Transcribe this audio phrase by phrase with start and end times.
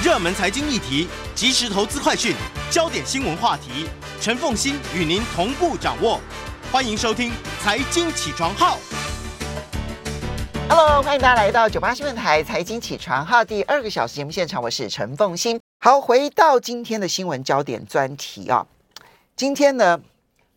[0.00, 2.32] 热门财经议题、即时投资快讯、
[2.70, 3.88] 焦点新闻话题，
[4.20, 6.20] 陈凤欣与您同步掌握。
[6.70, 8.76] 欢迎收听《财经起床号》。
[10.68, 15.60] Hello，欢迎大家来到九八新闻台《财经起床号》第二个小时节目现场，我是陈凤欣。
[15.80, 18.64] 好，回到今天的新闻焦点专题啊，
[19.34, 20.00] 今天呢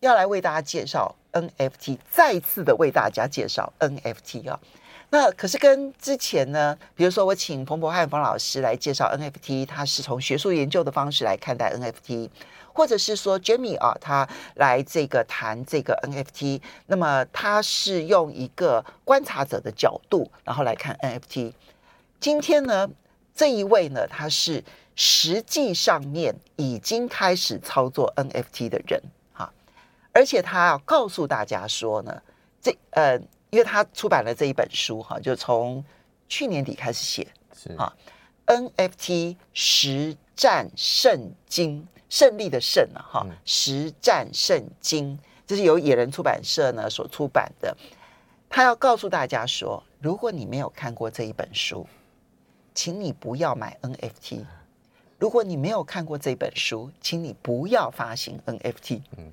[0.01, 4.59] 要来为大家介绍 NFT，再次的为大家介绍 NFT 啊。
[5.13, 12.29] 那可是跟之前呢，比如说我请冯博汉冯老师来介绍 NFT，他是从学术研究的方式来看待 NFT，
[12.71, 14.25] 或者是说 Jamie 啊，他
[14.55, 21.51] 来这个谈这个 NFT，那么他是用一个观察者的角度，然后来看 NFT。
[22.21, 22.89] 今天呢，
[23.35, 24.63] 这一位呢，他是
[24.95, 29.03] 实际上面已经开始操作 NFT 的人
[29.33, 29.51] 哈，
[30.13, 32.21] 而且他要告诉大家说呢，
[32.61, 33.19] 这呃。
[33.51, 35.83] 因为他出版了这一本书哈，就从
[36.27, 37.93] 去年底开始写，是啊
[38.45, 47.75] ，NFT 实战圣经，胜利的胜啊哈，实战圣经，这是由野人出版社呢所出版的。
[48.49, 51.85] 他要告诉大家说，如果你没有看过这一本书，
[52.73, 54.45] 请你不要买 NFT；
[55.19, 59.01] 如果你没有看过这本书，请你不要发行 NFT。
[59.17, 59.31] 嗯，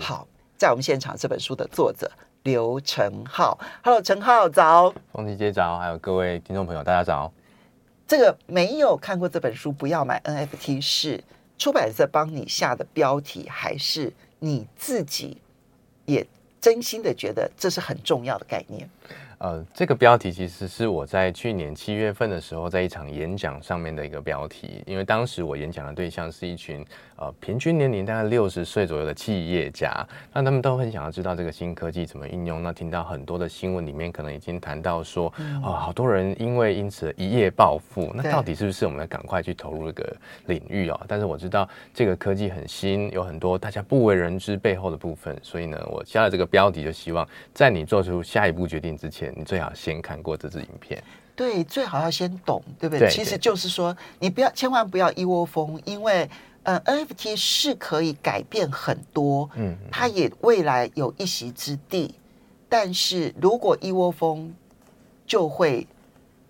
[0.00, 0.26] 好，
[0.56, 2.10] 在我们现场这本书的作者。
[2.42, 7.30] 刘成浩，Hello，陈浩早，凤馨姐早，还有各位听众朋友，大家早。
[8.06, 11.22] 这个没有看过这本书，不要买 NFT，是
[11.58, 15.36] 出版社帮你下的标题，还是你自己
[16.06, 16.26] 也
[16.60, 18.88] 真心的觉得这是很重要的概念？
[19.36, 24.82] 呃，这个标题其实是我在去年七月份的时候，在一场演讲上面的一个标题。
[24.86, 26.84] 因为当时我演讲的对象是一群
[27.20, 32.62] 呃平均年龄大概六十岁左右的企业家，那他们都很想要知道这个新科技怎么应用。
[32.62, 38.10] 那听到很多的新闻里面，可能已经谈到说，嗯、哦，好多人因为因此一夜暴富。
[38.14, 40.98] 那到底是不是我们要赶快去投入这个领域哦？
[41.06, 49.30] 但是我知道这个科技很新，有很多大家不为人知背后的部分，所以呢，我下了这个标题，就希望在你做出下一步决定之前。
[49.36, 51.02] 你最好先看过这支影片，
[51.36, 53.06] 对，最好要先懂，对不对？
[53.06, 56.28] 对，其实就是说，你不要，千万不要一窝蜂，因为
[56.62, 62.14] 呃，NFT 是可以改变很多，嗯，它也未来有一席之地，
[62.68, 64.54] 但是如果一窝蜂，
[65.26, 65.86] 就会。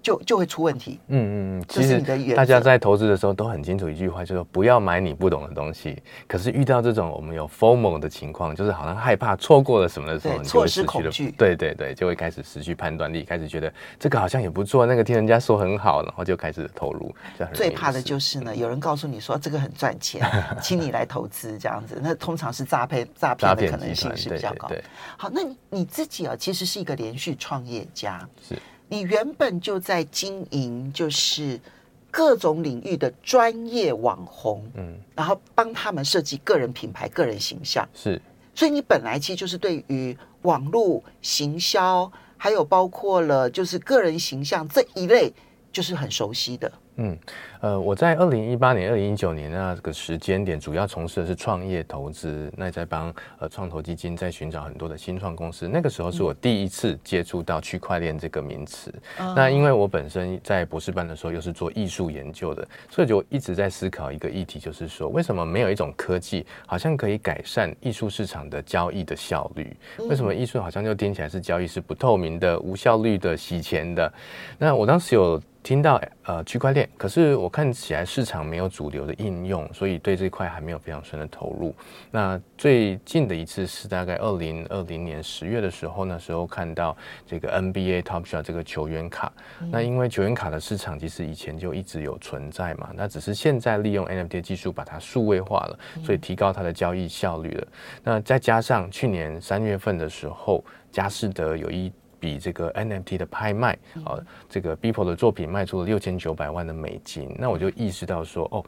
[0.02, 0.98] 就就会出问题。
[1.08, 2.00] 嗯嗯嗯，其实
[2.34, 6.02] 大家在投资的时候都很清楚一句话，就是说不要买你不懂的东西。
[6.26, 11.32] 可是遇到这种我们有 FOMO 的情况，就是好像害怕错过了什么的时候，你就会失去了。
[11.36, 17.14] 对对对，就会开始失去判断力，开始觉得这个好像也不错，那个听人家说很好，然后就开始投入。
[17.52, 20.26] 最怕的就是呢，有人告诉你说这个很赚钱，
[20.62, 24.68] 请你来投资这样子，那通常是诈骗诈骗的可能性是比较高。
[24.68, 24.82] 对，
[25.16, 28.26] 好，那你自己啊，其实是一个连续创业家。
[28.48, 28.56] 是。
[28.90, 31.58] 你原本就在经营，就是
[32.10, 38.20] 各种领域的专业网红，嗯，然后帮他们设计个人品牌、个人形象，是。
[38.52, 45.32] 所以你本来其实就是对于网络行销，还有包括了就是个人形象这一类，
[45.72, 46.70] 就是很熟悉的。
[47.02, 47.18] 嗯，
[47.62, 55.66] 呃，我在二零一八年、二零一九年那个时间点，主要从事的是创业投资，那在帮呃创投基金在寻找很多的新创公司。
[55.66, 58.92] 那个时候是我第一次接触到区块链这个名词。
[59.18, 69.74] 嗯、那因为我本身在博士班的时候又是做艺术研究的，所以就一直在思考一个议题，就是说为什么没有一种科技好像可以改善艺术市场的交易的效率？
[70.00, 74.12] 为什么艺术好像就听起来是交易是不透明的、无效率的、洗钱的？
[74.58, 75.40] 那我当时有。
[75.62, 81.74] 听到呃区块链，可是我看起来市场没有主流的应用，所以对这块还没有非常深的投入。
[82.10, 89.30] 那最近的一次是大概二零二零年十月的时候，那时候看到这个 NBA Top Shot 这个球员卡。
[89.60, 97.66] 嗯、那因为球员卡的市场其实以前就一直有存在嘛，那只是现在利用 NFT 技术把它数位化了，所以提高它的交易效率了。
[98.02, 101.92] 那再加上去年三月份的时候，佳士得有一。
[102.20, 103.72] 比这个 NFT 的拍卖，
[104.04, 108.64] 啊，这个 Beeple 的作品卖出了六千九百万的美金，那我就意识到说，哦，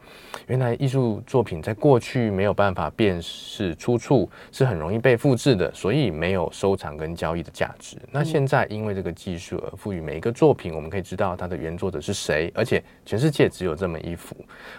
[0.47, 7.95] 原来艺术作品在过去没有办法辨识出处，是很容易被复制的，所以没有收藏跟交易的价值。
[8.11, 14.35] 那现在因为这个技术而赋予每一个作品，我们可以知道它的原作者是谁，而且全世界只有这么一幅，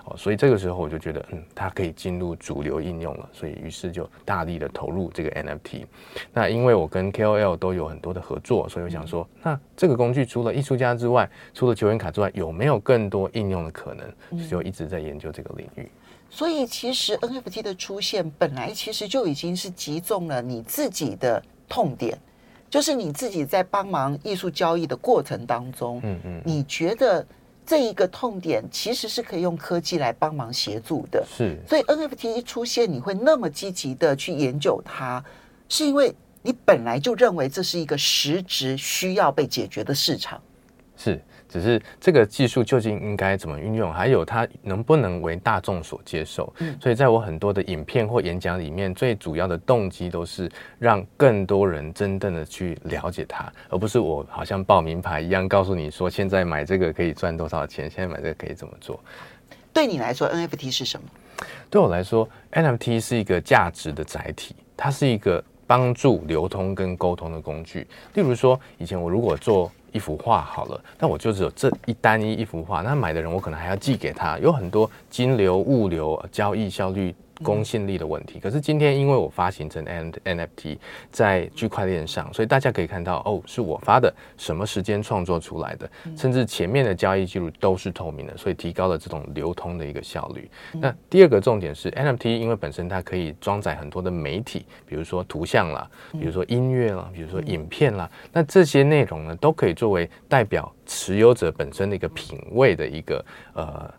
[0.06, 5.84] 哦，所以这个时候我就觉得，嗯，它可以进入主流应用了，所以于是就大力的投入这个 NFT。
[6.32, 8.63] 那因为我跟 KOL 都有很多的合作。
[8.68, 14.48] 所以我想说，那这个工具除了艺术家之外，除了球员卡之外，有没有更多应用的可能？
[14.48, 15.90] 就一直在研究这个领域。
[16.30, 22.18] 所以其实 NFT 的出现本来其实就已经是击中了你自己的痛点，
[22.68, 27.24] 就是你自己在帮忙艺术交易的过程当中，嗯嗯，你觉得
[27.64, 31.24] 这一个痛点其实是可以用科技来帮忙协助的。
[31.24, 35.24] 是，所以 NFT 一出现，你会那么积极的去研究它，
[35.68, 36.12] 是因为
[36.44, 40.40] 你本来就认为这是一个实质需要被解决的市场。
[40.96, 41.20] 是。
[41.46, 46.52] 只是这个技术究竟应该怎么运用，还有它能不能为大众所接受？
[46.58, 50.50] 嗯，所以在我很多的影片或演讲里面，最主要的动机都是
[50.80, 58.98] 让更多人真正的去了解它，而不是我好像报名牌一样告诉你说，现在买这个可以赚多少钱，现在买这个可以怎么做。
[59.72, 61.06] 对你来说，NFT 是什么？
[61.70, 67.86] 对我来说，NFT 是一个价值的载体，它是一个帮助流通跟沟通的工具。
[68.14, 77.14] 例如说，以前我如果做一幅画好了，那我就只有这一单一一幅画，那买的人我可能还要寄给他，有很多金流、物流、交易效率。
[77.42, 80.78] 公信力的问题，可是今天因为我发行成 N NFT
[81.10, 90.48] 在区块链上，所以大家可以看到哦，是我发的，什么时间创作出来的，甚至前面的交易记录都是透明的，所以提高了这种流通的一个效率。
[90.72, 103.92] 那第二个重点是 NFT，因为本身它可以装载很多的媒体，比如说图像啦，比如说音乐啦，比如说影片啦，那这些内容呢，都可以作为代表持有者本身的一个品味的一个呃。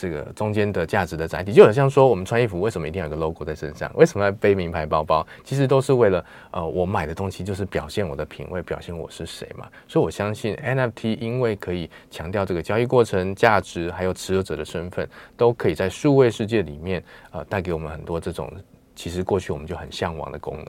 [0.00, 3.90] 这个中间的价值的载体，就好像说，我们穿衣服为什么一定要有个 logo 在身上？
[3.96, 5.26] 为什么要背名牌包包？
[5.42, 9.66] 其实都是为了，呃，我买的东西就是表现我的品味，表现我是谁嘛。
[9.88, 17.02] 所以我相信 NFT 因为可以强调这个交易过程、价值，还有持有者的身份，都可以在数位世界里面，
[17.32, 18.52] 呃，带给我们很多这种
[18.94, 20.66] 其实过去我们就很向往的功能。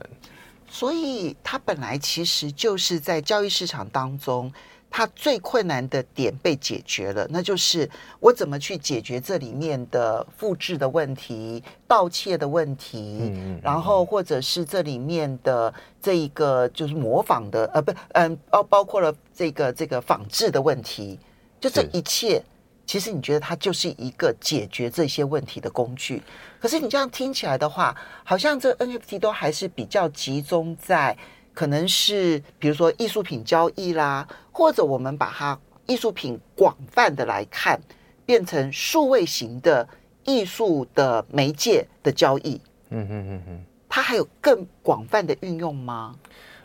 [0.68, 4.52] 所以它本来其实就是在交易市场当中。
[4.92, 7.88] 它最困难的点被解决了，那就是
[8.20, 15.72] 我怎么去解决这里面的复制的问题、盗窃的问题，嗯嗯，然后或者是这里面的
[16.02, 21.20] 这一个就是模仿的，呃，不，嗯，包包括了这个这个仿制的问题，
[21.60, 22.44] 就这一切，
[22.88, 26.22] 其实你觉得它就是一个解决这些问题的工具。
[26.60, 31.16] 可是你这样听起来的话，好像这 NFT 都还是比较集中在。
[31.60, 37.78] 可能是比如说艺术品交易啦，或者我们把它艺术品广泛的来看，
[38.26, 39.86] 变成数位型的
[40.24, 42.62] 艺术的媒介的交易。
[42.92, 46.16] 嗯嗯嗯嗯，它还有更广泛的运用吗？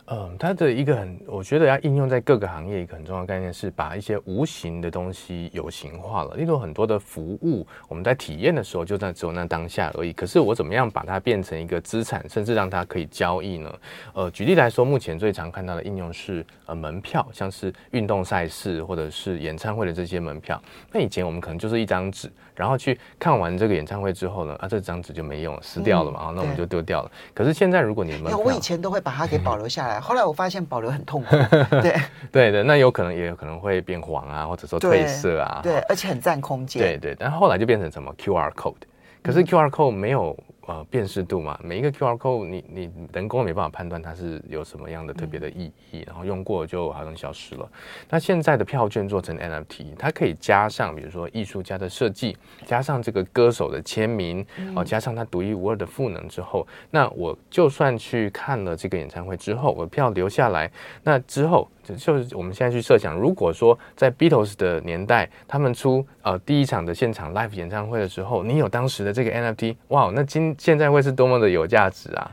[0.06, 6.34] 嗯，它的一个很，我觉得要应用在各个行业，一个很重要的概念是把一些无形的东西有形化了。
[6.36, 10.12] 例如很多的服务，我们在体验的时候就在只有那当下而已。
[10.12, 13.78] 可是我怎么样把它变成一个资产，甚至让它可以交易呢？
[14.12, 20.62] 呃，举例来说，目前最常看到的应用是呃门票，像是运动赛事或者是演唱会的这些门票。
[20.92, 22.30] 那以前我们可能就是一张纸。
[22.54, 27.10] 然后去看完这个演唱会之后呢，啊，这张纸就没用了，撕掉了嘛，嗯、那我们就丢掉了。
[27.34, 31.36] 可是现在如果你们，我以前都会把它给保留下来， 后来我发现保留很痛苦。
[31.82, 31.96] 对
[32.30, 36.82] 对的，那有可能也有可能会变黄啊，或者说褪色啊，对，对，而且很占空间。
[36.82, 38.74] 对对，但后来就变成什么 QR code，
[39.22, 40.36] 可是 QR code 没有。
[40.66, 47.70] 呃，辨识度嘛，每一个 QR code 你你人工没办法判断它是有什么样的特别的意义，嗯、然后用过就好像消失了。
[48.08, 52.34] 那现在的票券做成 NFT，它可以加上比如说艺术家的设计，
[52.64, 54.44] 加上这个歌手的签名，
[54.74, 60.70] 哦、加上它独一无二的赋能之后，那我就算去看了这个演唱会之后，我票留下来，
[61.02, 61.68] 那之后。
[61.96, 72.32] 就是我们现在去设想，如果说在 Beatles 的年代，他们出呃第一场的现场 live 演唱会的时候，你有当时的这个 NFT，哇，那今现在会是多么的有价值啊！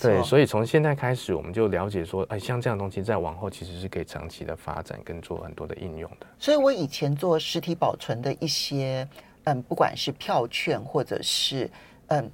[0.00, 6.26] 对，所以从现在开始，我们就了解说，哎，像这样东西，在往后其实是可以长期的发展跟做很多的应用的。
[6.38, 9.08] 所以我以前做实体保存的一些，
[9.44, 11.70] 嗯，不管是票券或者是
[12.08, 12.30] 嗯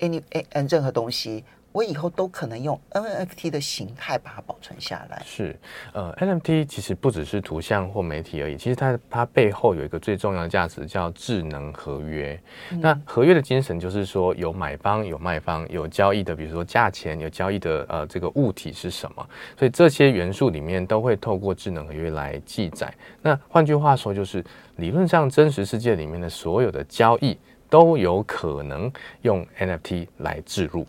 [0.00, 1.44] ，any 嗯任何东西。
[1.72, 5.22] 我以后都可能用 NFT 的形态把它保存下来。
[5.24, 5.58] 是，
[5.92, 12.38] 呃，NFT 其实不只是图像或媒体而已，其实它它背后有一个最重要的价值叫智能合约。
[12.70, 19.26] 嗯、那合约的精神就是说，有买方有卖方，有交易的，比如说价钱，有交易的呃这个物体是什么，
[19.58, 22.92] 所以这些元素里面都会透过智能合约来记载。
[23.22, 24.44] 那换句话说，就是
[24.76, 27.38] 理论上真实世界里面的所有的交易
[27.70, 30.86] 都有可能用 NFT 来置入。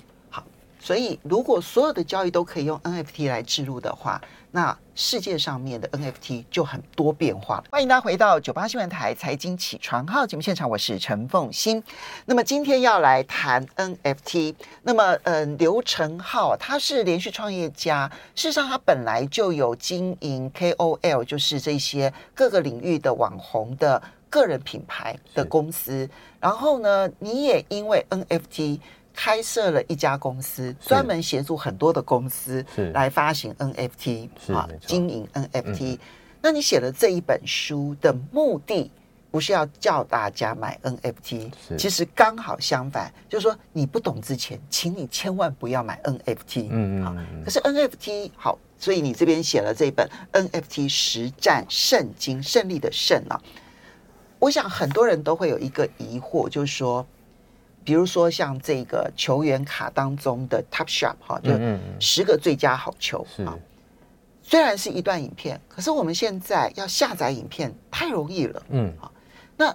[0.83, 4.21] 所以，如果所有的交易都可以用 NFT 来置入的话，
[4.51, 7.63] 那世界上面的 NFT 就很多变化了。
[7.71, 11.81] 欢迎大家回到九八新闻台财经起床号节目现场，我是陈凤欣。
[12.25, 14.55] 那么今天要来谈 NFT。
[14.81, 26.09] 那么，嗯，刘成浩他是连续创业家，事实上他本来就有经营 KOL，就是这些各个领域的网红的个人品牌的公司。
[26.41, 28.81] 然后呢，你也因为 NFT。
[29.13, 35.96] 开设了一家公司，专门协助很多的公司来发行 NFT 啊，经营 NFT。
[35.96, 36.00] 嗯。
[36.41, 38.91] 那你写了这一本书的目的，
[39.32, 46.67] 不是要叫大家买 NFT，其实刚好相反，就是说你不懂之前，请你千万不要买 NFT。
[46.70, 53.41] 嗯嗯可是 NFT 好，所以你这边写了这本 NFT 实战圣经，胜利的胜啊。
[54.38, 57.08] 我想很多人都会有一个疑惑，就是说，
[57.83, 61.51] 比如说像这个球员卡当中的 Top Shop 哈，就
[61.99, 63.57] 十个最佳好球是啊。
[64.41, 68.63] 虽然是一段影片，可是我们现在要下载影片太容易了。
[68.69, 68.93] 嗯
[69.55, 69.73] 那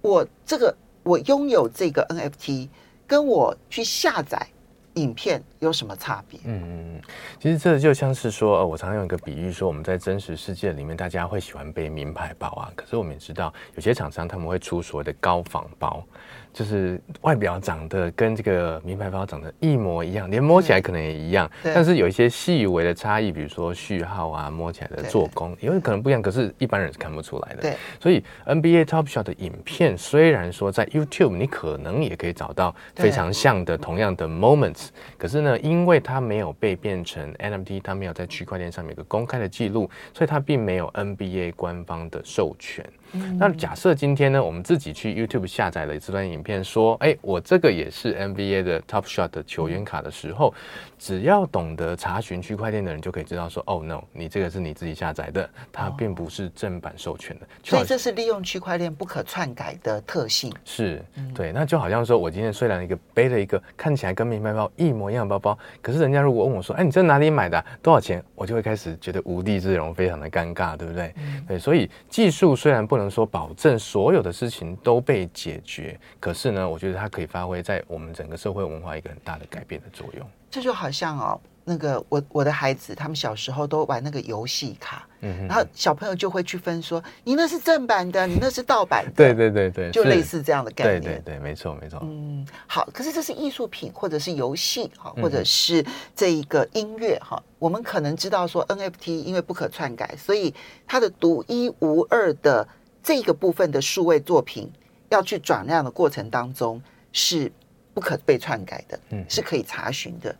[0.00, 2.68] 我这个我拥有这个 NFT，
[3.06, 4.46] 跟我去下载
[4.94, 6.40] 影片有什么差别？
[6.44, 7.00] 嗯嗯，
[7.38, 16.04] 其实这就像是说，呃，我常常用一个比喻说，我们在真实世界里面，大家会喜欢背名牌包啊，可是我们也知道，有些厂商他们会出所谓的高仿包。
[16.52, 27.62] 就是外表长得跟这个名牌包长得一模一样，连摸起来可能也一样，但是有一些细微的差异，比如说序号啊，摸起来的做工，因为可能不一样，可是一般人是看不出来的。
[27.62, 42.84] 对，所以 NBA Top Shot 的影片虽然说在 YouTube 你可能也可以找到非常像的同样的 moments，可是呢，因为它没有被变成 NFT，它没有在区块链上面有个公开的记录，所以它并没有 NBA 官方的授权。
[43.12, 50.54] 嗯、那假设今天呢，我们自己去 YouTube 下载了这段影片，说，哎，我这个也是 NBA 的 Top Shot 的球员卡的时候，
[50.98, 57.46] 只要懂得查询区块链的人就可以知道说，哦，no，你这个是你自己下载的，它并不是正版授权的。
[57.62, 60.50] 所以这是利用区块链不可篡改的特性。
[60.64, 61.04] 是，
[61.34, 61.52] 对。
[61.52, 67.64] 那就好像说我今天虽然一个背了一个看起来跟名牌包一模一样的包包，可是人家如果问我说，哎，你这哪里买的啊？
[67.82, 68.24] 多少钱？
[68.34, 71.12] 我就会开始觉得无地自容，非常的尴尬，对不对？
[71.18, 71.58] 嗯、对。
[71.58, 73.01] 所以技术虽然不能。
[73.02, 80.26] 能说保证所有的事情都被解决，可是呢，我觉得它可以发挥在我们整个社会文化一个很大的改变的作用。
[80.50, 91.98] 这就好像哦，那个我我的孩子他们小时候都玩那个游戏卡，嗯哼，然后小朋友就会去分说，你那是正版的，你那是盗版的，对对对对，就类似这样的概念，对对对，没错没错。
[92.02, 95.82] 嗯，好，可是这是艺术品或者是游戏哈，或者是
[96.14, 100.52] 这一个音乐哈，嗯、我们可能知道说 NFT 因为不可篡改，所以
[100.86, 102.68] 它的独一无二的。
[103.02, 104.70] 这个部分的数位作品
[105.08, 106.80] 要去转让的过程当中
[107.12, 107.50] 是
[107.92, 110.34] 不可被篡改的，嗯，是可以查询的。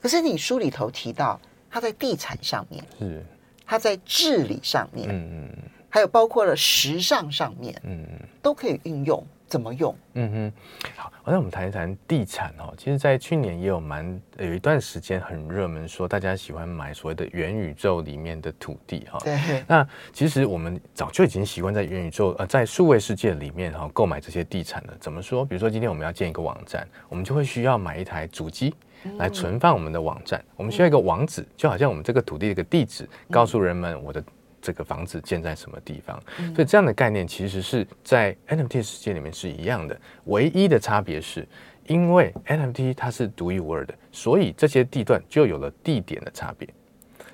[0.00, 1.40] 可是你书里头提到，
[1.70, 3.24] 它在地产上面，是
[3.66, 9.26] 它在治理上面，嗯嗯，还有包括了时尚上面，嗯嗯，都可以运用。
[9.54, 9.96] 怎么用？
[10.14, 12.74] 嗯哼，好，那我们谈一谈地产哦。
[12.76, 19.16] 其实，在去年也有蛮有一段时间很热门，说大家喜欢买所谓的元宇宙里面的土地哈。
[19.22, 19.62] 对。
[19.68, 24.94] 那其实我们早就已经习惯在元宇宙呃，在数位世界里面哈购买这些地产了。
[24.98, 25.44] 怎么说？
[25.44, 28.74] 比如说今天我们要建一个网站，我们就会需要买一台主机
[29.18, 30.40] 来存放我们的网站。
[30.40, 34.20] 嗯、我们需要一个网址，就好像我们这个土地的一个地址，告诉人们我的。
[34.64, 36.18] 这个房子建在什么地方？
[36.54, 41.46] 所以这样的概念其实是在 NFT 世界里面是一样的，唯一的差别是，
[41.86, 46.66] 因为 NFT 它是独一无二的，所以这些地段就有了地点的差别。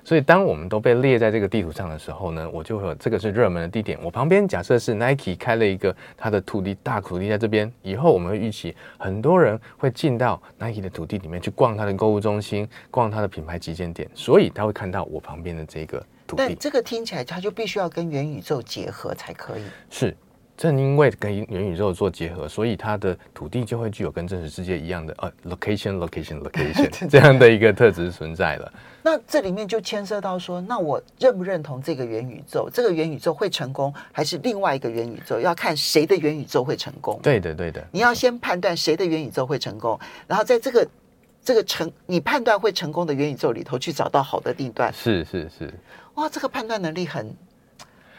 [0.03, 3.97] 所以当我们都被列在这个地图上的时候呢，我就会有这个是热门的地点。
[4.01, 16.03] 我旁边假设是 Nike 开了一个它的土地大土地在这边，以后我们会预期很多人会进到 Nike 的土地里面去逛它的购物中心，逛它的品牌旗舰店，所以他会看到我旁边的这个。
[16.37, 19.63] 但这个听起来，它就必须要跟元宇宙结合才可以。
[19.89, 20.15] 是，
[20.57, 28.73] 正因为跟元宇宙做结合，所以它的土地就会具有跟真实世界一样的呃， location location location 这样的一个特质存在了。
[29.03, 32.69] 那这里面就牵涉到说，那我认不认同这个元宇宙？
[32.71, 35.39] 这个元宇宙会成功，还是另外一个元宇宙？
[35.39, 37.19] 要看谁的元宇宙会成功。
[37.23, 37.83] 对的，对的。
[37.91, 40.87] 你要先判断谁的元宇宙会成功，然后在这个
[41.43, 44.93] 这个成你判断会成功的元宇宙里头去找到好的地段。
[44.93, 45.73] 是是是。
[46.15, 47.35] 哇，这个判断能力很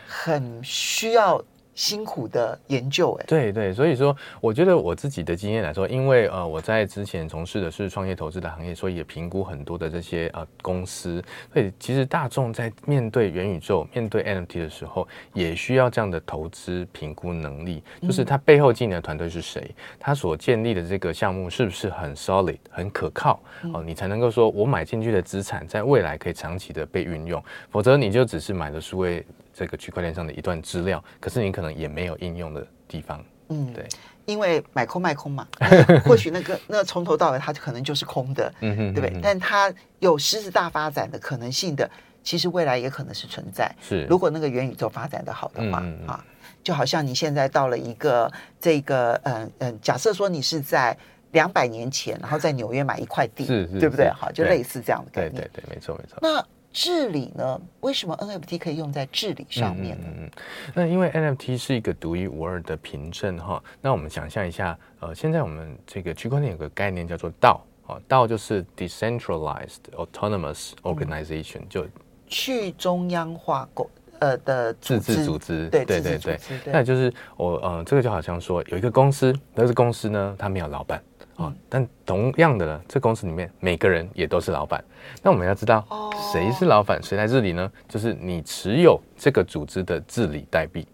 [0.07, 1.45] 很需要
[1.75, 23.41] 辛苦的研究哎，对对，所以说我觉得我自己的经验来说，因为呃我在之前从事的是创业投资的行业，所以也评估很多的这些呃公司，所以其实大众在面对元宇宙、面对 NFT 的时候，也需要这样的投资评估能力，就是他背后经营的团队是谁，他所建立的这个项目是不是很 solid、很可靠
[23.73, 29.25] 哦，你才能够说我买进去的资产在未来可以长期的被运用，否则你就只是买了数位。
[29.53, 33.25] 这个区块链上的一段资料，可是你可能也没有应用的地方。
[33.49, 33.87] 嗯，对，
[34.25, 35.47] 因为买空卖空嘛，
[36.07, 39.21] 或许那个那从头到尾它可能就是空的，嗯哼，对不对？
[39.23, 41.91] 但它有狮子大发展的可能性的，
[42.23, 43.71] 其实未来也可能是存在。
[43.83, 46.25] 是，如果那个元宇宙发展的好的话，嗯嗯啊，
[46.63, 50.97] 就好像你现在到了一个这个，嗯嗯，假设说你是在
[51.33, 54.09] 两百年前，然后在纽约买一块地，是，是，对不对？
[54.11, 55.35] 好，就类似这样的概念。
[55.35, 56.17] 对对对，没错没错。
[56.23, 56.43] 那
[56.73, 57.61] 治理呢？
[57.81, 60.07] 为什么 NFT 可以用在治理上面呢？
[60.17, 60.31] 嗯，
[60.75, 63.63] 那因为 NFT 是一个独一无二的凭证哈。
[63.81, 71.87] 那我们想象一下，呃，现在我们这个区块链有个概念叫做 DAO 啊，DAO 就是 Decentralized Autonomous Organization，、嗯、就
[72.27, 75.69] 去中央化构呃的自治组织。
[75.69, 81.03] 对对对对，那就是我呃，这个就好像说有一个公司，那个公司呢，它没有老板。
[81.43, 84.83] 啊，但同样的呢，这公司里面每个人也都是老板。
[85.23, 85.85] 那我们要知道，
[86.33, 87.71] 谁是老板，谁来治理呢？
[87.89, 90.87] 就是你持有这个组织的治理代币。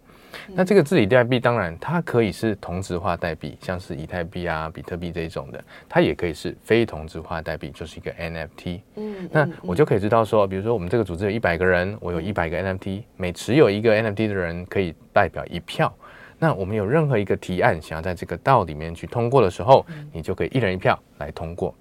[0.54, 8.80] 那这个治理代币，当然它可以是同质化代币，像是以太币啊、比特币这一种的；它也可以是非同质化代币，就是一个 NFT。
[8.96, 15.92] 嗯，那我就可以知道说，比如说我们这个组织有一百个人，我有一百个 NFT，每持有一个 NFT 的人可以代表一票。
[16.38, 21.74] 那我们有任何一个提案想要在这个道里面去通过的时候，你就可以一人一票来通过。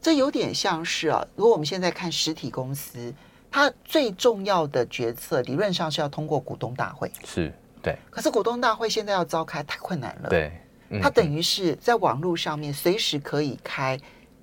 [0.00, 3.14] 这有点像是啊，如果我们现在看实体公司，
[3.50, 7.96] 它最重要的决策理论上是要通过股东大会，是对。
[8.10, 10.52] 可是股东大会现在要召开太困难了，对。
[11.00, 13.98] 它等于是在网络上面随时可以开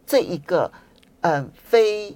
[0.06, 0.72] 这一个
[1.22, 2.10] 嗯、呃、非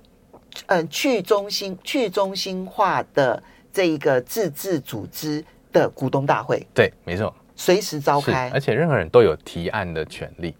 [0.67, 3.41] 嗯、呃、去中心去中心化的
[3.73, 5.43] 这一个自治组织。
[5.75, 10.55] 的股东大会，对，没错，随时召开，而且任何人都有提案的权利。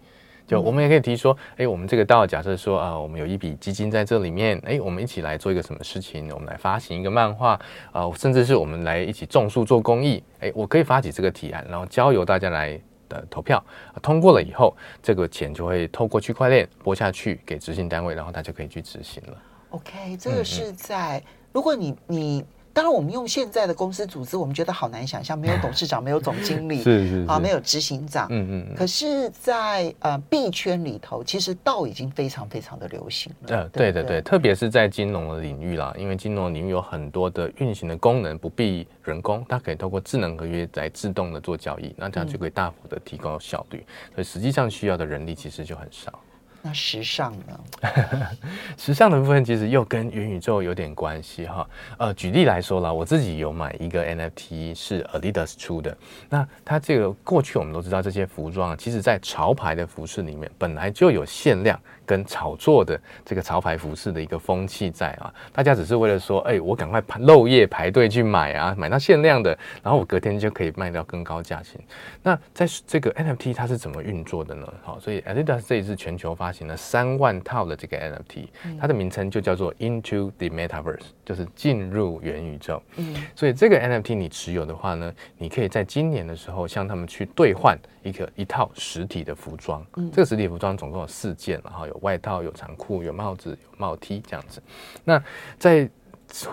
[0.45, 6.29] 就我们也可以提说，哎、嗯，我们这个道假设说啊，我们有一笔基金在这里面，哎，我们一起来做一个什么事情？
[6.33, 7.59] 我们来发行一个漫画
[7.91, 10.21] 啊，甚至是我们来一起种树做公益。
[10.41, 12.79] 哎，我可以发起这个提案，然后交由大家来
[13.09, 13.63] 的投票，
[14.03, 19.37] 通过了以后，这个钱就会透过区块链拨下去给执行单位，然后他就可以去执行了。
[19.69, 22.45] OK，这个是在、嗯、如果你你。
[22.75, 28.27] 当然，我们用现在的公司组织，我们觉得好难想象，没有董事长，没有总经理，是是，是啊，没有执行长。
[28.29, 28.75] 嗯嗯。
[28.75, 33.57] 可是在，在呃币圈里头，其实道已经非常非常的流行了。
[33.57, 43.85] 呃，对对对，特别是在金融的领域啦，因为金融领域有很多的运行的功能不必人工，它可以透过智能合约来自动的做交易，那这样就可以大幅的提高效率。
[43.87, 46.19] 嗯、所以实际上需要的人力其实就很少。
[46.67, 47.59] 那时尚呢？
[48.75, 51.69] 时尚的部分其实又跟元宇宙有点关系哈。
[51.99, 55.95] 呃，举例来说啦，我自己有买一个 NFT 是 Adidas 出的。
[56.27, 65.33] 那它这个过去我们都知道，这些服装，其实在潮牌的服饰里面本来就有限量跟炒作的这个潮牌服饰的一个风气在啊。
[65.51, 71.79] 大家只是为了说，哎，我赶快排漏夜排队去买啊，买到限量的，然后我隔天就可以卖到更高价钱。
[72.21, 74.71] 那在这个 NFT 它是怎么运作的呢？
[74.83, 78.47] 好，所以 Adidas 这一次全球发行了三万套的这个 NFT，
[78.79, 82.81] 它的名称就叫做 Into the Metaverse，就是进入元宇宙。
[82.97, 89.85] 嗯，所以这个 NFT 你持有的话呢，你可以在今年的时候向他们去兑换一个一套实体的服装。
[89.95, 94.61] 嗯，这个实体服装总共有四件，然后有外套、有长裤、有帽子、有帽 T 这样子。
[95.03, 95.23] 那
[95.57, 95.89] 在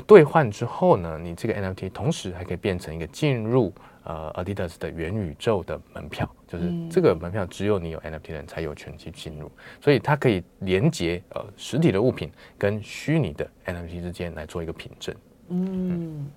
[0.06, 3.72] 兑换之后呢，你这个 NFT 同时还可以变成一个进入。
[4.04, 9.48] 呃，Adidas 的元宇宙的门票，就是这个门票只有你有 NFT 的人才有权去进入，
[9.80, 12.28] 所以它可以连接呃实体的物品
[12.58, 15.14] 跟虚拟的 NFT 之间来做一个凭证。
[15.50, 16.28] 嗯，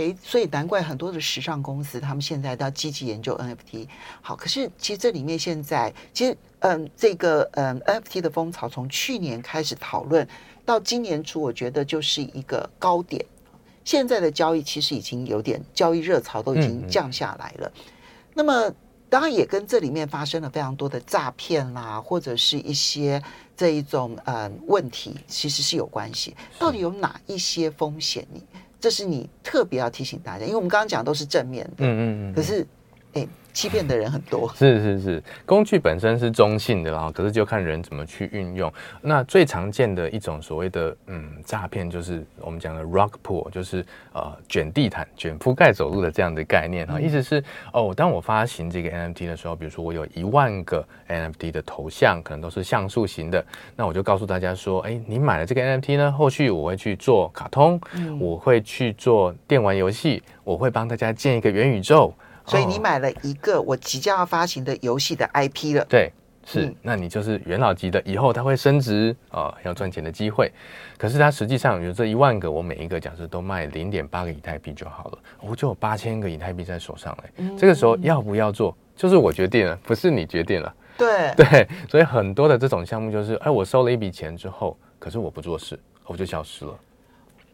[0.00, 3.86] 诶，所以难怪很多的时尚公司他们现在都要积极研究 NFT。
[4.22, 10.26] 好，可是其实这里面现在其实嗯，这个嗯 NFT 的风潮从去年开始讨论
[10.64, 13.24] 到今年初，我觉得就是一个高点。
[13.84, 17.92] 现在的交易其实已经有点交易热潮都已经降下来了，嗯嗯，
[18.34, 18.72] 那么
[19.08, 23.20] 当然也跟这里面发生了非常多的诈骗啦，或者是一些
[23.56, 26.36] 这一种嗯问题，其实是有关系。
[26.58, 28.24] 到底有哪一些风险？
[28.32, 28.42] 你
[28.80, 32.66] 这是你特别要提醒大家，因为我们刚刚讲都是正面的，嗯嗯嗯，可是
[33.12, 33.28] 哎。
[33.52, 38.72] 欺骗的人很多，是是是，工具本身是中性的，然后可是就看人怎么去运用。
[39.00, 47.00] 那最常见的一种所谓的嗯诈骗，就是我们讲的 rug pull，就是呃卷地毯、卷铺盖走路的这样的概念哈。
[47.00, 53.44] 意思是哦，当我发行这个 NFT 的时候，比如说我有一万个 NFT 的头像，可能都是像素型的，
[53.76, 57.80] 那我就告诉大家说，哎，你买了这个 NFT 呢，后续我会去做卡通，
[58.20, 62.14] 我会去做电玩游戏，我会帮大家建一个元宇宙。
[62.50, 66.12] 所以你买了一个我即将要发行的游戏的 IP 了，对，
[66.44, 70.50] 是，嗯、那你就是元老级的，以后它会升值啊，要赚钱的机会。
[70.98, 77.30] 可是它实际上有这一万个，我每一个假设都卖零点八个以太币就好了，我就有八千个以太币在手上嘞。
[77.36, 80.74] 嗯、这个时候要不要做，就是我决定了，不是你决定了。
[80.98, 86.78] 对 对，所以很多的这种项目就是，哎，我收了一笔钱之后，可是我不做事，我就消失了。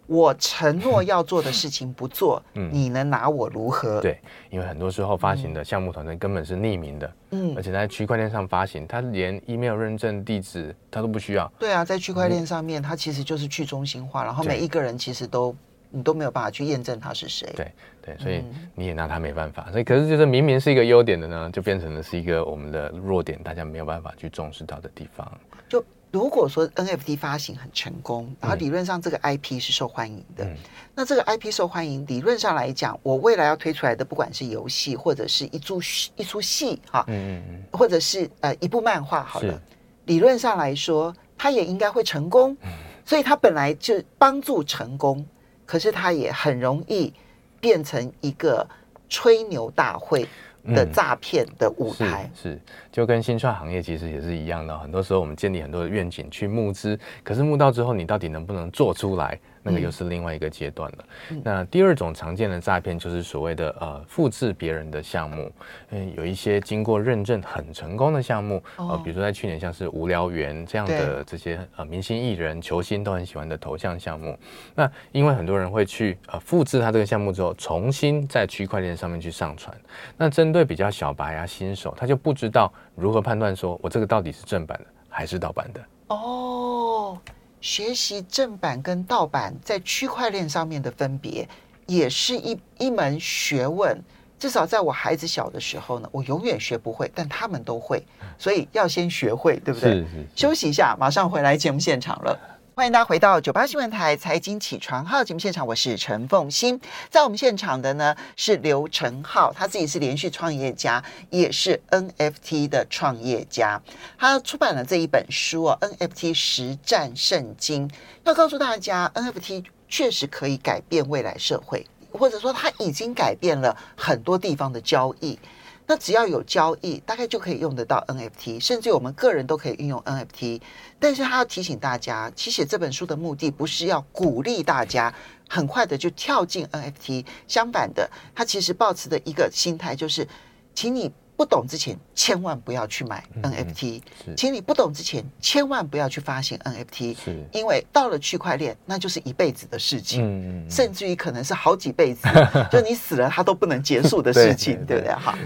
[0.06, 4.00] 我承诺要做的事情不做， 嗯你能拿我如何？
[4.00, 11.50] 对，因为很多时候发行的项目团队根本是匿名的，嗯而且在区块链上发行，他连 email 认证地址他都不需要。
[11.58, 15.54] 对啊，在区块链上面，它其实就是去中心化，然后每一个人其实都
[15.90, 17.52] 你都没有办法去验证他是谁。
[17.56, 19.68] 对对，所以你也拿他没办法。
[19.70, 25.30] 所以可是就是明明是一个优点的呢，就变成了是一个我们的弱点，大家没有办法去重视到的地方。
[25.68, 30.56] 就如果说 NFT 发行很成功，然后理论上这个 IP 是受欢迎的，嗯。
[30.94, 35.80] 那这个 IP 受欢迎，理论上来讲，我未来要推出来的，不管是游戏或者是一出
[36.16, 39.60] 一出戏哈，嗯嗯嗯，或者是呃一部漫画好了，
[40.06, 42.56] 理论上来说，它也应该会成功，
[43.04, 45.26] 所以它本来就帮助成功，
[45.66, 47.12] 可是它也很容易
[47.60, 48.66] 变成一个
[49.08, 50.26] 吹牛大会
[50.74, 52.30] 的诈骗的舞台。
[52.34, 52.60] 是是，
[52.96, 54.78] 就跟新创行业其实也是一样的。
[54.78, 59.38] 很多时候我们建立很多的愿景去募资，可是募到之后，你到底能不能做出来？
[59.62, 61.04] 那个又是另外一个阶段了。
[61.30, 65.52] 嗯、那第二种常见的诈骗就是所谓的呃复制别人的项目，
[65.90, 74.38] 嗯，有一些经过认证很成功的项目，哦、呃，比如说在去年像是无聊猿这样的这些呃明星艺人、球星都很喜欢的头像项目。
[74.74, 79.76] 那因为很多人会去呃复制他这个项目之后，重新在区块链上面去上传。
[80.16, 85.80] 那针对比较小白啊新手，他就不知道如何判断说我这个到底是正版的还是盗版的。
[86.08, 87.18] 哦。
[87.58, 91.48] 学习正版跟盗版在区块链上面的分别，
[91.86, 93.98] 也是一一门学问。
[94.38, 98.04] 至少在我孩子小的时候呢，我永远学不会，但他们都会，
[98.38, 99.90] 所以要先学会，对不对？
[99.90, 100.26] 是是是。
[100.36, 102.38] 休息一下，马上回来节目现场了。
[102.78, 106.78] 欢迎大家回到九八新闻台财经起床号节目现场，我是陈凤欣。
[107.08, 113.80] 在我们现场的呢是刘成浩，他自己是连续创业家，也是 NFT 的创业家。
[114.18, 117.90] 他出版了这一本书哦，NFT 实战圣经，
[118.24, 125.38] 要告诉大家，NFT 确实可以改变未来社会，或者说它已经改变了很多地方的交易。
[125.86, 130.60] 那只要有交易，大概就可以用得到 NFT，甚至我们个人都可以运用 NFT。
[130.98, 135.14] 但是他要提醒大家，其实写这本书的目的不是要鼓励大家
[135.48, 140.26] 很快的就跳进 NFT，相反的，他其实抱持的一个心态就是，
[140.74, 147.16] 请你不懂之前千万不要去买 NFT，嗯、请你不懂之前千万不要去发行 NFT，
[147.52, 152.26] 因为到了区块链，那就是一辈子的事情，甚至于可能是好几辈子，
[152.72, 155.14] 就你死了它都不能结束的事情，对，不对？
[155.14, 155.38] 哈，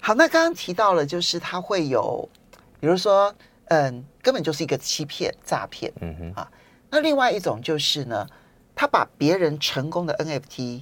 [0.00, 2.28] 好，那刚刚提到了，就是它会有，
[2.80, 3.34] 比如说。
[3.70, 5.92] 嗯，根本就是一个欺骗诈骗。
[6.00, 6.50] 嗯哼啊，
[6.88, 8.26] 那另外一种就是呢，
[8.74, 10.80] 他把别人成功的 NFT，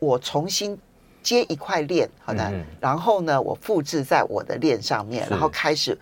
[0.00, 0.76] 我重新
[1.24, 5.98] 接一块链，好的，嗯、然后呢，我复制在我的链上面，然后开始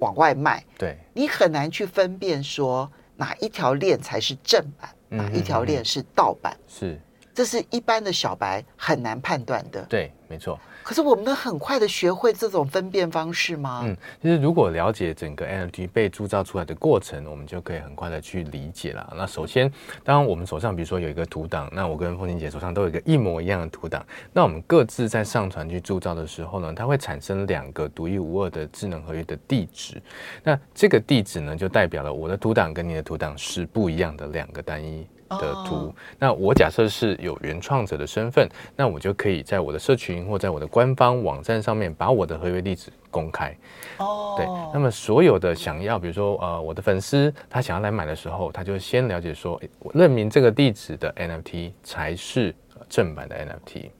[0.00, 0.62] 往外卖。
[0.76, 6.54] 对，你很难去分辨说哪一条链才是正版，嗯、哪一条链是盗版。
[6.68, 7.00] 是，
[7.32, 9.80] 这是一般的小白很难判断的。
[9.84, 10.58] 对，没错。
[10.84, 13.80] 可是我们能很快的学会这种分辨方式吗？
[13.84, 19.14] 嗯，其实如果了解整个 NFT 被铸造出来的过程，我们就可以很快的去理解了。
[19.16, 19.72] 那首先，
[20.04, 30.00] 当我们手上比如说有一个图档，那我跟凤琴姐手上都有一个一模一样的图档，那我们各自在上传去铸造的时候呢，它会产生两个独一无二的智能合约的地址。
[30.42, 35.74] 那这个地址呢，就代表了我的图档跟你的图档是不一样的两个单一的图。
[35.74, 35.94] Oh.
[36.18, 43.56] 那我假设是有原创者的身份，那我就可以在我的社群或在我的官方网站上面把我的合约地址公开。
[43.98, 44.46] 哦，对。
[44.72, 52.54] 那么所有的想要，比如说呃，我的粉丝他想要来买的时候，他就先了解说，我认明这个地址的 NFT 才是
[52.88, 53.90] 正版的 NFT。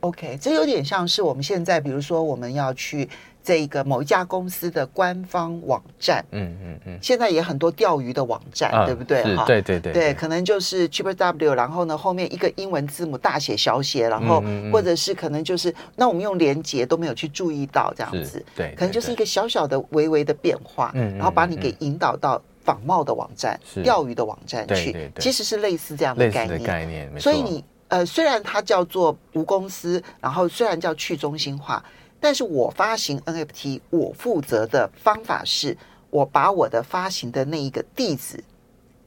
[0.00, 3.08] OK，这有点像是我们现在，比如说我们要去。
[3.44, 9.22] 这个某一家公司的官方网站，嗯嗯嗯，现在也很多钓鱼的网站，啊、对不对？
[9.36, 31.84] 哈，对对对，对，可能就是 Triple W，然后呢后面一个英文字母大写小写，然后或者是可能就是那我们用连接都没有去注意到这样子，对，可能就是一个小小的微微的变化，嗯，然后把你给引导到仿冒的网站、钓鱼的网站去，其实是类似这样的概念，概念，所以你呃，虽然它叫做无公司，然后虽然叫去中心化。
[32.24, 35.76] 但是我发行 NFT，我负责的方法是，
[36.08, 38.42] 我把我的发行的那一个地址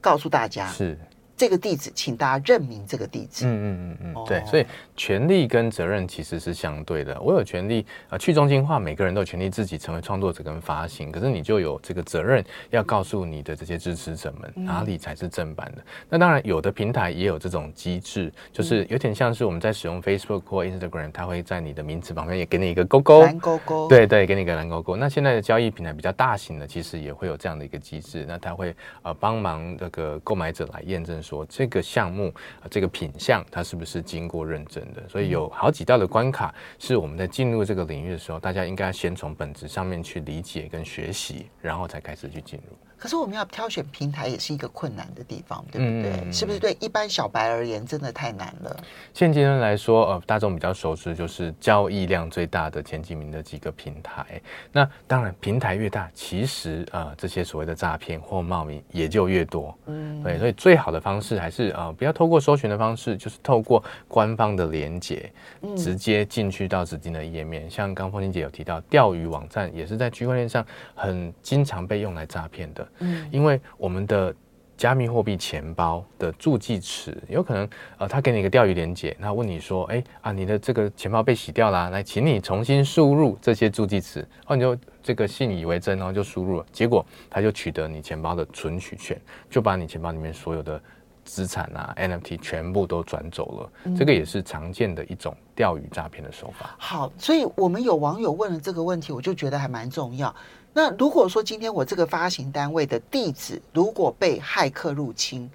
[0.00, 0.68] 告诉大家。
[0.68, 0.96] 是。
[1.38, 3.46] 这个地址，请大家认明这个地址。
[3.46, 7.18] 嗯嗯嗯嗯，对，所以权利跟责任其实是相对的。
[7.20, 15.82] 我有权利啊，去中心化，每个人都有权利自己成为创作者跟发行，可是你就有这个责任要告诉你的这些支持者们哪里才是正版的。
[16.08, 24.96] 那当然，有的平台也有这种机制，就是有点像是我们在使用 Facebook 或 Instagram，它会在你的名字旁边也给你一个勾勾，蓝勾勾，对对，给你一个蓝勾勾。
[24.96, 31.22] 那现在的交易平台比较大型的，其实也会有这样的一个机制，那它会呃帮忙这个购买者来验证。
[31.28, 32.32] 说这个项目、
[32.70, 35.06] 这个品项它是不是经过认证的。
[35.08, 42.87] 所以有好几道的关卡是我们在进入这个领域的时候，大家应该先从本质上面去理解跟学习，然后才开始去进入。
[42.98, 46.20] 可是我们要挑选平台也是一个困难的地方，对不对？
[46.24, 48.76] 嗯、是不是对一般小白而言真的太难了？
[49.14, 54.40] 现阶段来说，呃，大众比较熟知就是交易量最大的前几名的几个平台。
[54.72, 59.76] 那当然，平台越大，其实呃这些所谓的诈骗或冒名也就越多。
[59.86, 65.30] 嗯，对，所以最好的方式还是呃不要透过搜寻的方式，就是透过官方的连接，
[65.76, 67.66] 直接进去到指定的页面。
[67.66, 72.87] 嗯、像刚凤馨姐有提到，钓鱼网站也是在区块链上很经常被用来诈骗的。
[72.98, 74.34] 嗯，因为我们的
[74.76, 89.20] 加密货币钱包的助记词有可能，呃，他给你一个钓鱼连接，那问你说，哎啊，你的这个钱包被洗掉啦，来，请你重新输入这些助记词，后，你就这个信以为真，然后就输入了，结果他就取得你钱包的存取权，
[89.50, 90.80] 就把你钱包里面所有的
[91.24, 96.76] 资产啊 NFT 全部都转走了，嗯，这个也是常见的一种钓鱼诈骗的手法。
[96.78, 100.32] 好，所以我们有网友问了这个问题，我就觉得还蛮重要。
[100.72, 105.50] 那如果说今天我这个发行单位的地址如果被骇客入侵，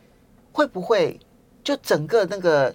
[0.51, 1.19] 会不会
[1.63, 2.73] 就整个那个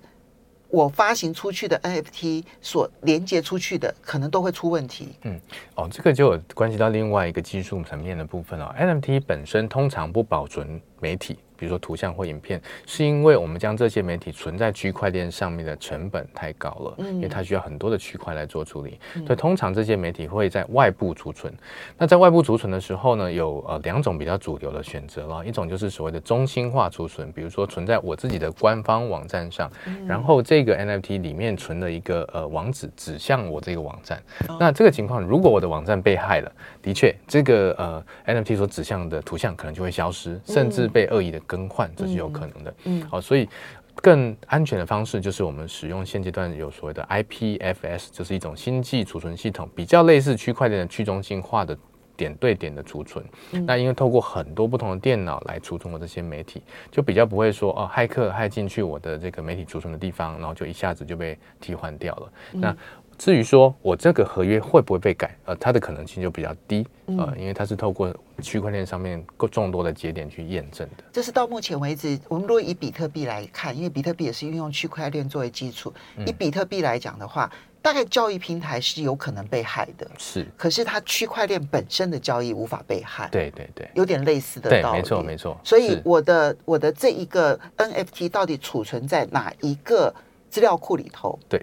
[0.68, 5.08] 我发行出去的 NFT 所连接出去的可能都会出问题？
[5.22, 5.40] 嗯，
[5.74, 8.74] 哦，这个就有关系到另外一个技术层面的部分哦。
[8.78, 11.38] NFT 本身通常不保存媒体。
[11.58, 21.52] 比如说图像或影片，是因为我们将这些媒体存在区块链上面的成本太高了，嗯，因为它需要很多的区块来做处理，所以通常这些媒体会在外部储存。
[21.96, 29.70] 那在外部储存的时候呢，有呃两种比较主流的选择了，一种就是所谓的中心化储存，比如说存在我自己的官方网站上，
[30.06, 34.22] 然后这个 NFT 里面存了一个呃网址指向我这个网站。
[34.60, 42.74] 那这个情况，如果我的网站被害了，的确这个呃 NFT 所指向的图像可能就会消失，甚至被恶意的更换，这是有可能的。
[42.84, 43.48] 嗯，好、嗯哦，所以
[43.96, 51.76] 更安全的方式就是我们使用现阶段有所谓的 IPFS，就是一种星际储存系统，比较类似区块链的去中心化的
[52.16, 53.24] 点对点的储存。
[53.52, 62.32] 嗯、那因为透过很多不同的电脑来储存我这些媒体，就比较不会说哦，骇客骇进去我的这个媒体储存的地方，然后就一下子就被替换掉了。
[62.52, 62.76] 嗯、那
[63.18, 71.02] 至于说我这个合约会不会被改，呃，它的可能性就比较低，呃，因为它是透过区块链上面够众多的节点去验证的。
[71.12, 75.92] 这是到目前为止，我们如果以比特币来看，因为比特币也是运用区块链作为基础，
[76.24, 77.50] 以比特币来讲的话，
[77.82, 83.28] 大概交易平台是有可能被害的，是，可是它区块链本身的交易无法被害。
[83.32, 85.58] 对对对，有点类似的道理，没错没错。
[85.64, 90.14] 所以我的我的这一个 NFT 到底储存在哪一个
[90.48, 91.36] 资料库里头？
[91.48, 91.60] 对，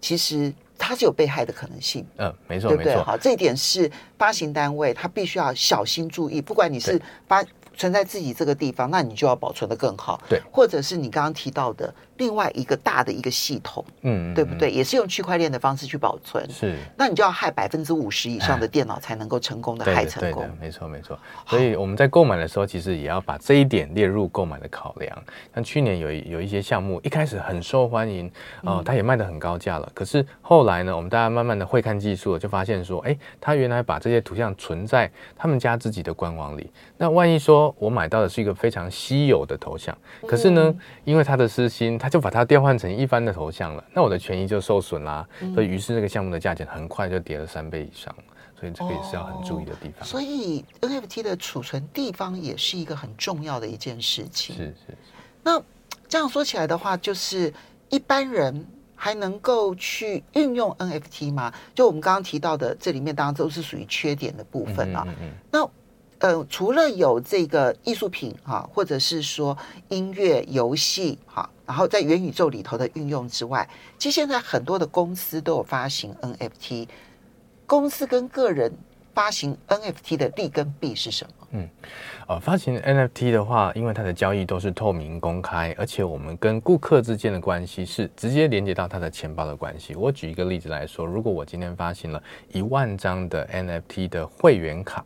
[0.00, 0.52] 其实。
[0.84, 2.94] 它是有被害的可能性，嗯，没错，对不对？
[2.96, 7.44] 好，这一点是发行单位他必须要小心注意，不管你是发。
[7.76, 10.20] 存在自己这个地方，那你就要保存的更好。
[10.28, 14.70] 对，或者是你刚刚提到的另外一个大的一个系统，嗯，对不对？
[14.70, 16.48] 也是用区块链的方式去保存。
[16.50, 20.48] 是，那你就要害百分之五十以上的电脑才能够成功的害成功。
[20.60, 21.18] 没错，没错。
[21.46, 25.22] 所以我们在购买的时候，其实也要把这一点列入购买的考量。
[25.54, 28.26] 像去年有有一些项目一开始很受欢迎，
[28.62, 29.90] 哦、呃，它也卖的很高价了。
[29.94, 36.70] 可是后来呢，我们大家慢慢的会看技术，就发现说，哎，他原来把这些图像存在他们家自己的官网里。
[36.96, 39.96] 那万一说我买到的是一个非常稀有的头像，
[40.26, 40.74] 可是呢，
[41.04, 45.26] 因为他的私心，他就把它调换成一般的头像了，那我的权益就受损啦。
[45.54, 48.14] 所以于是这个项目的价钱很快就跌了三倍以上，
[48.58, 50.06] 所以这个也是要很注意的地方。
[50.06, 54.56] 所以 NFT 的储存地方也是一个很重要的一件事情。
[54.56, 54.96] 是是。
[55.42, 55.60] 那
[56.08, 57.52] 这样说起来的话，就是
[57.90, 61.52] 一般人还能够去运用 NFT 吗？
[61.74, 65.04] 就我们刚刚提到的，这里面当然都是属于缺点的部分啊。
[65.20, 65.68] 嗯那
[66.24, 69.54] 呃，除了有这个艺术品哈，或者是说
[69.88, 76.88] 音乐、游戏哈，然后在元宇宙里头的运用之外，其实现在很多的公司都有发行 NFT，
[77.66, 78.72] 公司跟个人
[79.14, 81.48] 发行 NFT 的利跟弊是什么？
[81.52, 81.68] 嗯。
[82.26, 89.94] 呃，发行 NFT 的话，因为它的交易都是透明公开，而且我们跟顾客之间的关系是直接连接到他的钱包的关系。
[89.94, 95.04] 我举一个例子来说，如果我今天发行了一万张的 NFT 的会员卡，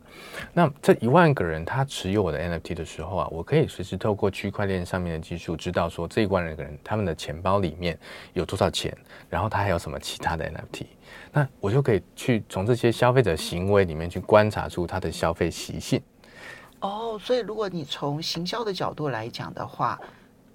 [0.53, 7.99] 那这一万个人他持有我的 NFT 的时候啊，我可以随时透过区块链上面的技术，知道说这一万个人他们的钱包里面
[8.31, 8.97] 有多少钱，
[9.29, 10.85] 然后他还有什么其他的 NFT，
[11.31, 16.01] 那我就可以去从这些消费者行为里面去观察出他的消费习性。
[16.79, 19.99] 哦，oh, 所以如果你从行销的角度来讲的话，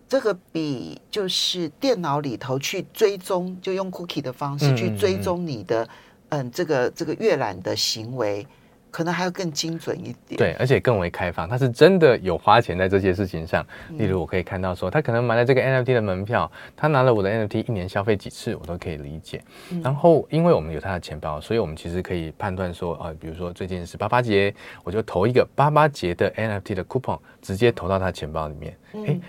[0.09, 5.89] 这个比就是电脑里头去追踪，就用 cookie 的方式去追踪你的，
[6.31, 8.47] 嗯，这个这个阅览的行为，
[8.95, 10.39] 可能还要更精准一点。
[10.39, 13.67] 对，而且更为开放，他是真的有花钱在这些事情上。
[13.99, 19.43] 例如，我可以看到说，他可能买了这个 NFT 的门票，他拿了我的 NFT 一年消费几次，我都可以理解。
[19.83, 24.55] 然后，因为我们有他的钱包，所以我们其实可以判断说，呃，比如说最近是八八节，
[24.85, 28.77] 我就投一个八八节的 NFT 的 coupon，直接投到他钱包里面。
[29.07, 29.21] 诶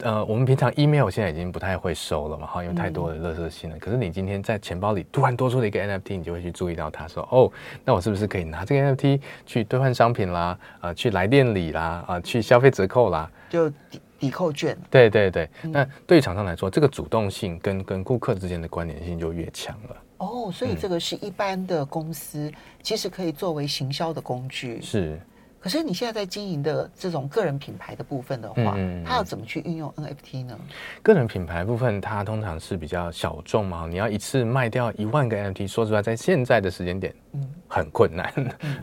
[0.00, 3.76] 呃，我们平常 email 现在已经不太会收了嘛，哈，因为太多的垃圾信了。
[3.76, 7.50] 嗯、可是你今天在钱包里突然多出了一个 NFT，你就会去注意到它，说，哦，
[7.84, 14.78] 那我是不是可以拿这个 NFT 去兑换商品啦，呃，去来店里啦，啊、呃，去消费折扣啦，就抵抵扣券。
[14.88, 19.96] 对对对，嗯、那对于厂商来说，这个主动性跟跟顾客之间的关联性就越强了。
[20.18, 24.80] 哦，所以这个是一般的公司、嗯、其实可以作为行销的工具。
[24.80, 25.20] 是。
[25.60, 30.58] 可是你现在在经营的这种个人品牌的部分的话，嗯，它要怎么去运用 NFT 呢？
[31.02, 38.32] 个人品牌部分，它通常是比较小众嘛，你要一次卖掉一万个 NFT，说实话，在现在的时间点，嗯，很困难，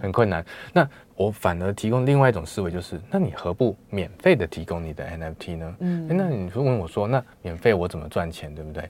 [0.01, 0.45] 很困难。
[0.73, 5.75] 那我反而提供另外一种思维，就是那你何不免费的提供你的 NFT 呢？
[5.79, 8.89] 嗯，那你会问我说，那免费我怎么赚钱，对不对？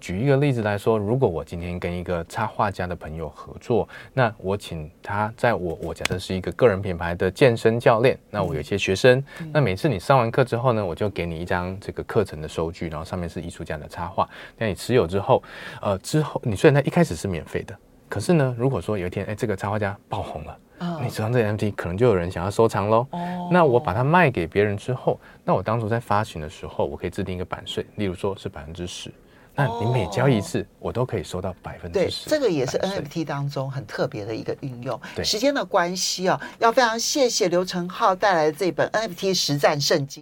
[0.00, 14.28] 举一个例子来说，如果我今天跟一个插画家的朋友合作，那我请他在我我假设是一个个人品牌的健身教练，那我有一些学生，嗯、那每次你上完课之后呢，我就给你一张这个课程的收据，然后上面是艺术家的插画。
[14.56, 15.42] 那你持有之后，
[15.82, 17.76] 呃，之后你虽然他一开始是免费的，
[18.08, 20.56] 可是呢，如果说有一天，哎，这个插画家爆红了。
[21.02, 23.06] 你手上这个 NFT 可能就有人想要收藏喽。
[23.10, 29.12] 哦，那我把它卖给别人之后，那我当初在发行的时候，我可以制定一个版税，例如说是百分之十。
[29.56, 32.28] 那你每交易一次，我都可以收到百分之十。
[32.28, 35.00] 对，这个也是 NFT 当中很特别的一个运用。
[35.14, 40.12] 对，时间的关系哦，要非常谢谢刘成浩带来的这本 NFT 实战圣经。